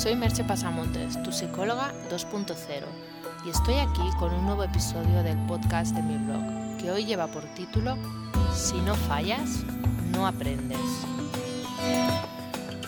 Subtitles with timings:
[0.00, 2.86] Soy Merche Pasamontes, tu psicóloga 2.0,
[3.44, 7.26] y estoy aquí con un nuevo episodio del podcast de mi blog, que hoy lleva
[7.26, 7.98] por título
[8.54, 9.62] Si no fallas,
[10.10, 10.80] no aprendes.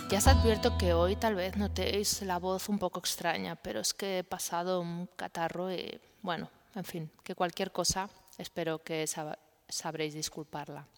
[0.08, 3.92] Ya os advierto que hoy tal vez notéis la voz un poco extraña, pero es
[3.92, 8.08] que he pasado un catarro y, bueno, en fin, que cualquier cosa
[8.38, 9.06] espero que
[9.68, 10.88] sabréis disculparla.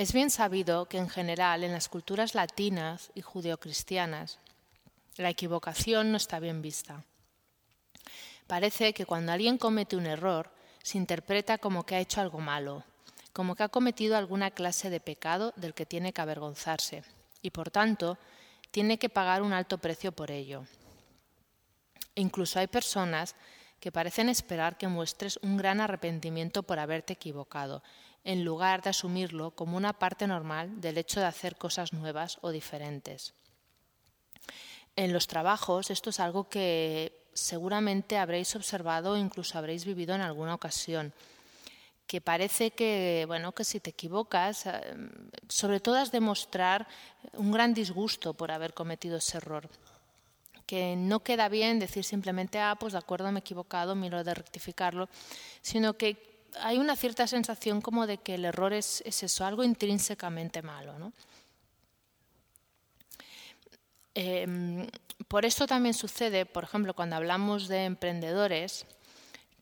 [0.00, 4.38] Es bien sabido que en general en las culturas latinas y judeocristianas
[5.18, 7.04] la equivocación no está bien vista.
[8.46, 10.50] Parece que cuando alguien comete un error
[10.82, 12.82] se interpreta como que ha hecho algo malo,
[13.34, 17.04] como que ha cometido alguna clase de pecado del que tiene que avergonzarse
[17.42, 18.16] y por tanto
[18.70, 20.64] tiene que pagar un alto precio por ello.
[22.14, 23.36] incluso hay personas
[23.80, 27.82] que parecen esperar que muestres un gran arrepentimiento por haberte equivocado
[28.24, 32.50] en lugar de asumirlo como una parte normal del hecho de hacer cosas nuevas o
[32.50, 33.34] diferentes.
[34.96, 40.20] En los trabajos esto es algo que seguramente habréis observado o incluso habréis vivido en
[40.20, 41.12] alguna ocasión
[42.10, 44.96] que parece que bueno que si te equivocas eh,
[45.48, 46.88] sobre todo has de mostrar
[47.34, 49.70] un gran disgusto por haber cometido ese error
[50.66, 54.34] que no queda bien decir simplemente ah pues de acuerdo me he equivocado miro de
[54.34, 55.08] rectificarlo
[55.62, 56.29] sino que
[56.60, 60.98] hay una cierta sensación como de que el error es, eso, algo intrínsecamente malo.
[60.98, 61.12] ¿no?
[64.14, 64.86] Em,
[65.28, 68.86] por esto también sucede, por ejemplo, cuando hablamos de emprendedores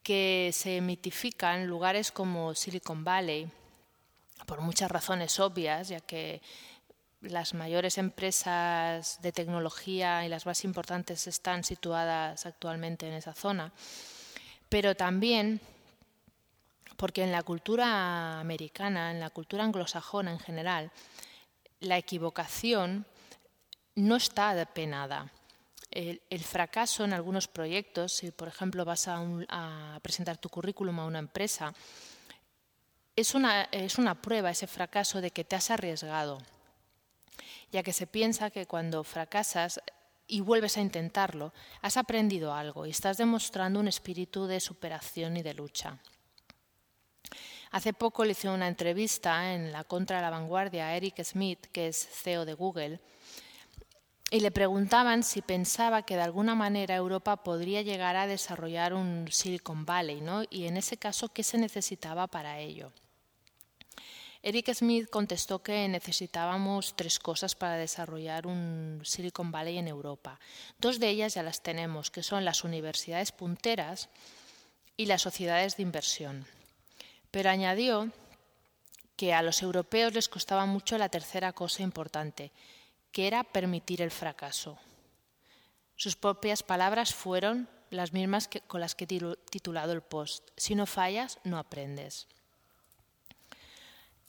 [0.03, 3.50] que se mitifican lugares como Silicon Valley,
[4.47, 6.41] por muchas razones obvias, ya que
[7.20, 13.73] las mayores empresas de tecnología y las más importantes están situadas actualmente en esa zona,
[14.69, 15.61] pero también
[16.98, 20.91] porque en la cultura americana, en la cultura anglosajona en general,
[21.78, 23.06] la equivocación
[23.94, 25.30] no está penada.
[25.92, 31.20] El, fracaso en algunos proyectos, si por ejemplo vas a, presentar tu currículum a una
[31.20, 31.73] empresa,
[33.14, 36.39] es una, es una prueba, ese fracaso, de que te has arriesgado,
[37.70, 39.80] ya que se piensa que cuando fracasas
[40.27, 45.42] y vuelves a intentarlo, has aprendido algo y estás demostrando un espíritu de superación y
[45.42, 46.00] de lucha.
[47.70, 51.89] Hace poco le hice una entrevista en la Contra la Vanguardia a Eric Smith, que
[51.89, 53.01] es CEO de Google,
[54.30, 59.27] y le preguntaban si pensaba que de alguna manera Europa podría llegar a desarrollar un
[59.30, 60.42] Silicon Valley, ¿no?
[60.51, 62.92] y en ese caso, ¿qué se necesitaba para ello?
[64.42, 70.39] Eric Smith contestó que necesitábamos tres cosas para desarrollar un Silicon Valley en Europa.
[70.79, 74.08] Dos de ellas ya las tenemos, que son las universidades punteras
[74.96, 76.46] y las sociedades de inversión.
[77.30, 78.11] Pero añadió
[79.16, 82.52] que a los europeos les costaba mucho la tercera cosa importante,
[83.11, 84.78] que era permitir el fracaso.
[85.96, 90.48] Sus propias palabras fueron las mismas que, con las que he titulado el post.
[90.56, 92.28] Si no fallas, no aprendes.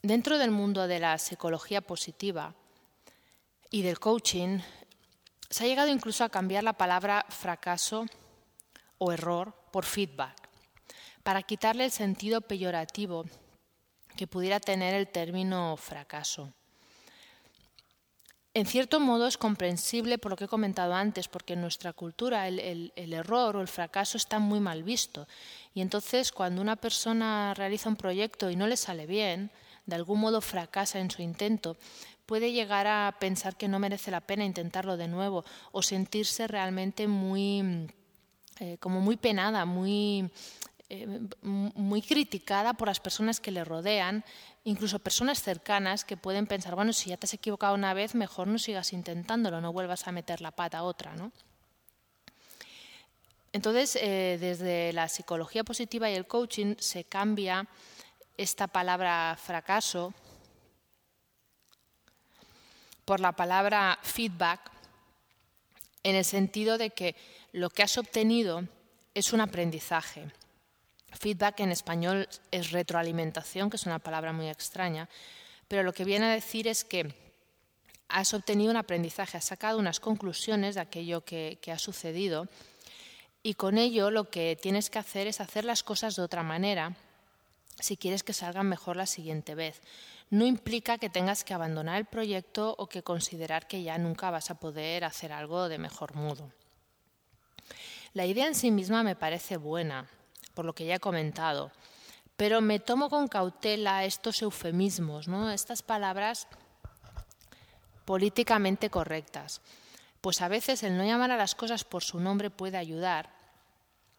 [0.02, 2.54] Dentro del mundo de la psicología positiva
[3.70, 4.58] y del coaching,
[5.48, 8.06] se ha llegado incluso a cambiar la palabra fracaso
[8.98, 10.39] o error por feedback
[11.22, 13.24] para quitarle el sentido peyorativo
[14.16, 16.52] que pudiera tener el término fracaso.
[18.52, 22.48] En cierto modo es comprensible por lo que he comentado antes, porque en nuestra cultura
[22.48, 25.28] el, error o el fracaso está muy mal visto.
[25.72, 29.52] Y entonces cuando una persona realiza un proyecto y no le sale bien,
[29.86, 31.76] de algún modo fracasa en su intento,
[32.26, 37.06] puede llegar a pensar que no merece la pena intentarlo de nuevo o sentirse realmente
[37.06, 37.88] muy,
[38.58, 40.28] eh, como muy penada, muy
[41.42, 44.24] muy criticada por las personas que le rodean,
[44.64, 48.48] incluso personas cercanas que pueden pensar, bueno, si ya te has equivocado una vez, mejor
[48.48, 51.14] no sigas intentándolo, no vuelvas a meter la pata a otra.
[53.52, 57.66] Entonces, eh, desde la psicología positiva y el coaching se cambia
[58.36, 60.12] esta palabra fracaso
[63.04, 64.70] por la palabra feedback,
[66.02, 67.14] en el sentido de que
[67.52, 68.64] lo que has obtenido
[69.14, 70.30] es un aprendizaje
[71.12, 75.08] Feedback en español es retroalimentación, que es una palabra muy extraña,
[75.68, 77.14] pero lo que viene a decir es que
[78.08, 82.48] has obtenido un aprendizaje, has sacado unas conclusiones de aquello que, ha sucedido
[83.42, 86.96] y con ello lo que tienes que hacer es hacer las cosas de otra manera
[87.78, 89.80] si quieres que salgan mejor la siguiente vez.
[90.28, 94.50] No implica que tengas que abandonar el proyecto o que considerar que ya nunca vas
[94.50, 96.52] a poder hacer algo de mejor modo.
[98.12, 100.08] La idea en sí misma me parece buena,
[100.60, 101.72] por lo que ya he comentado.
[102.36, 105.50] Pero me tomo con cautela estos eufemismos, ¿no?
[105.50, 106.48] estas palabras
[108.04, 109.62] políticamente correctas.
[110.20, 113.30] Pues a veces el no llamar a las cosas por su nombre puede ayudar,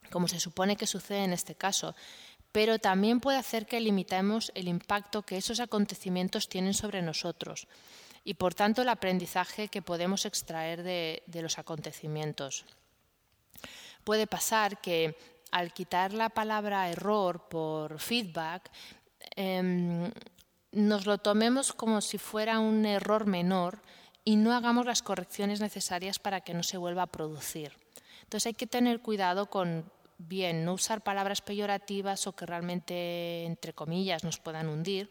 [0.10, 1.94] como se supone que sucede en este caso,
[2.52, 7.68] pero también puede hacer que limitemos el impacto que esos acontecimientos tienen sobre nosotros
[8.24, 12.66] y por tanto el aprendizaje que podemos extraer de, los acontecimientos.
[14.04, 15.16] Puede pasar que
[15.52, 18.72] al quitar la palabra error por feedback,
[19.36, 20.12] em,
[20.72, 23.82] nos lo tomemos como si fuera un error menor
[24.24, 27.74] y no hagamos las correcciones necesarias para que no se vuelva a producir.
[28.24, 33.74] Entonces hay que tener cuidado con bien, no usar palabras peyorativas o que realmente, entre
[33.74, 35.10] comillas, nos puedan hundir,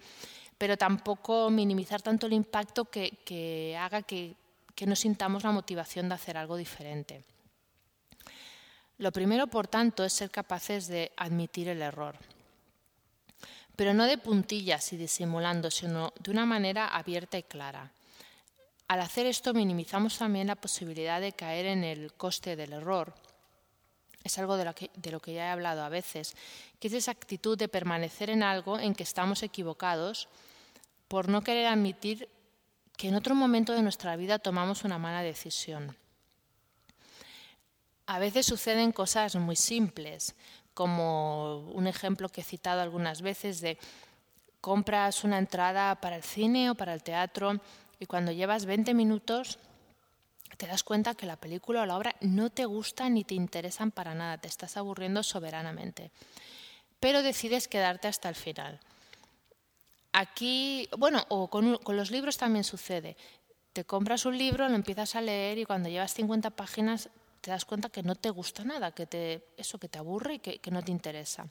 [0.57, 4.37] pero tampoco minimizar tanto el impacto que, haga que,
[4.75, 7.25] que no sintamos la motivación de hacer algo diferente.
[9.01, 12.17] Lo primero, por tanto, es ser capaces de admitir el error,
[13.75, 17.91] pero no de puntillas y disimulando, sino de una manera abierta y clara.
[18.89, 23.15] Al hacer esto minimizamos también la posibilidad de caer en el coste del error
[24.23, 26.37] es algo de lo, que, de lo que ya he hablado a veces,
[26.79, 30.29] que es esa actitud de permanecer en algo en que estamos equivocados
[31.09, 32.29] por no querer admitir
[32.99, 35.97] que en otro momento de nuestra vida tomamos una mala decisión.
[38.11, 40.35] A veces suceden cosas muy simples,
[40.75, 43.79] como un ejemplo que he citado algunas veces de
[44.61, 47.61] compras una entrada para el cine o para el teatro
[48.01, 49.61] y cuando llevas 20 minutos
[50.57, 53.93] te das cuenta que la película o la obra no te gusta ni te interesan
[53.93, 56.11] para nada, te estás aburriendo soberanamente.
[56.99, 58.81] Pero decides quedarte hasta el final.
[60.13, 63.17] Aquí, bueno, o con, los libros también sucede.
[63.73, 67.09] Te compras un libro, lo empiezas a leer y cuando llevas 50 páginas
[67.41, 70.39] te das cuenta que no te gusta nada, que te, eso que te aburre y
[70.39, 71.47] que no te interesa.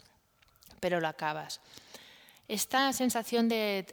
[0.79, 1.61] Pero lo acabas.
[2.49, 3.85] Esta sensación de,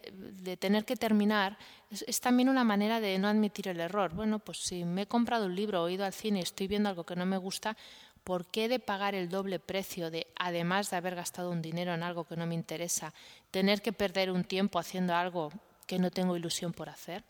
[0.59, 1.59] tener que terminar
[1.91, 4.15] es, también una manera de no admitir el error.
[4.15, 6.89] Bueno, pues si me he comprado un libro, he ido al cine y estoy viendo
[6.89, 7.77] algo que no me gusta,
[8.25, 12.03] ¿por qué de pagar el doble precio de, además de haber gastado un dinero en
[12.03, 13.13] algo que no me interesa,
[13.51, 15.53] tener que perder un tiempo haciendo algo
[15.87, 17.25] que no tengo ilusión por hacer?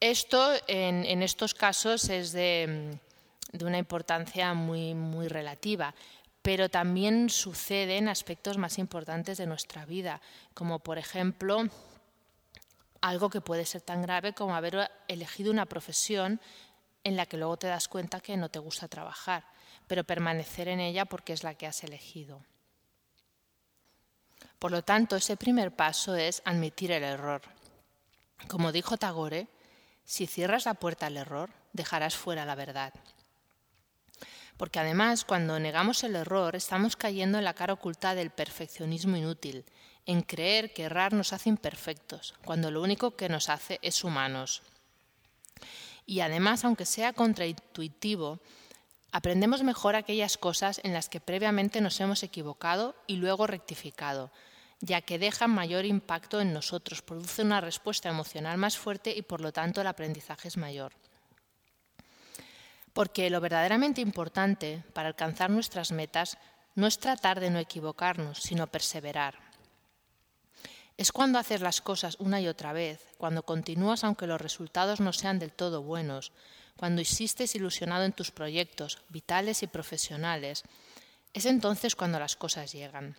[0.00, 2.98] Esto, en, estos casos, es de,
[3.60, 5.94] una importancia muy, muy relativa
[6.40, 10.22] pero también sucede en aspectos más importantes de nuestra vida,
[10.54, 11.68] como por ejemplo
[13.00, 16.40] algo que puede ser tan grave como haber elegido una profesión
[17.04, 19.44] en la que luego te das cuenta que no te gusta trabajar,
[19.86, 22.42] pero permanecer en ella porque es la que has elegido.
[24.58, 27.42] Por lo tanto, ese primer paso es admitir el error.
[28.48, 29.48] Como dijo Tagore,
[30.08, 32.94] si cierras la puerta al error, dejarás fuera la verdad.
[34.56, 39.66] Porque además, cuando negamos el error, estamos cayendo en la cara oculta del perfeccionismo inútil,
[40.06, 44.62] en creer que errar nos hace imperfectos, cuando lo único que nos hace es humanos.
[46.06, 48.40] Y además, aunque sea contraintuitivo,
[49.12, 54.32] aprendemos mejor aquellas cosas en las que previamente nos hemos equivocado y luego rectificado,
[54.80, 59.40] ya que dejan mayor impacto en nosotros, produce una respuesta emocional más fuerte y por
[59.40, 60.92] lo tanto el aprendizaje es mayor.
[62.92, 66.38] Porque lo verdaderamente importante para alcanzar nuestras metas
[66.74, 69.34] no es tratar de no equivocarnos, sino perseverar.
[70.96, 75.12] Es cuando haces las cosas una y otra vez, cuando continúas aunque los resultados no
[75.12, 76.32] sean del todo buenos,
[76.76, 80.62] cuando insistes ilusionado en tus proyectos vitales y profesionales,
[81.34, 83.16] es entonces cuando las cosas llegan.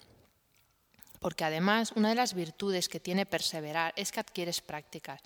[1.19, 5.21] Porque además una de las virtudes que tiene perseverar es que adquieres prácticas.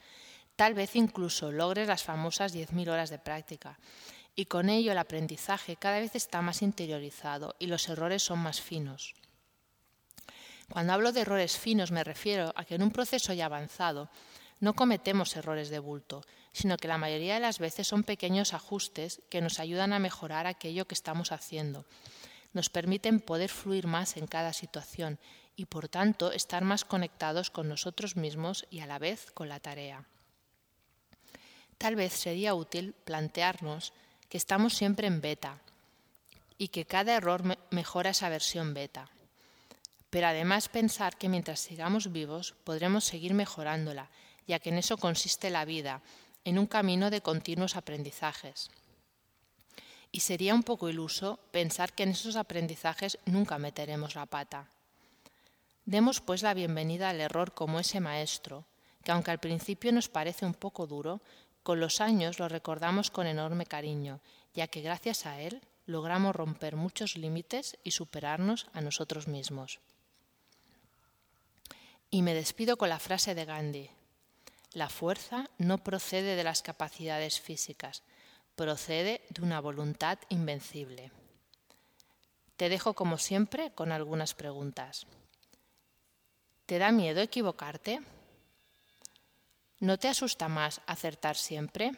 [0.56, 3.80] Tal vez incluso logres las famosas 10.000 horas de práctica
[4.36, 8.62] y con ello el aprendizaje cada vez está más interiorizado y los errores son más
[8.62, 9.14] finos.
[10.70, 14.10] Cuando hablo de errores finos me refiero a que en un proceso ya avanzado
[14.60, 16.22] no cometemos errores de bulto,
[16.54, 20.48] sino que la mayoría de las veces son pequeños ajustes que nos ayudan a mejorar
[20.48, 21.86] aquello que estamos haciendo,
[22.54, 25.20] nos permiten poder fluir más en cada situación
[25.56, 29.60] y por tanto estar más conectados con nosotros mismos y a la vez con la
[29.60, 30.06] tarea.
[31.78, 33.94] Tal vez sería útil plantearnos
[34.30, 35.60] que estamos siempre en beta
[36.58, 39.10] y que cada error mejora esa versión beta.
[40.10, 44.10] Pero además pensar que mientras sigamos vivos podremos seguir mejorándola,
[44.48, 46.02] ya que en eso consiste la vida,
[46.46, 48.70] en un camino de continuos aprendizajes.
[50.16, 54.70] Y sería un poco iluso pensar que en esos aprendizajes nunca meteremos la pata.
[55.86, 58.64] Demos pues la bienvenida al error como ese maestro,
[59.04, 61.20] que aunque al principio nos parece un poco duro,
[61.64, 64.20] con los años lo recordamos con enorme cariño,
[64.54, 69.80] ya que gracias a él logramos romper muchos límites y superarnos a nosotros mismos.
[72.12, 73.90] Y me despido con la frase de Gandhi.
[74.74, 78.04] La fuerza no procede de las capacidades físicas,
[78.56, 81.12] procede de una voluntad invencible.
[82.58, 85.08] Te dejo como siempre con algunas preguntas.
[86.66, 88.00] ¿Te da miedo equivocarte?
[89.80, 91.92] ¿No te asusta más acertar siempre?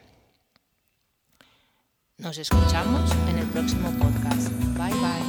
[2.18, 5.25] Nos escuchamos en el próximo podcast.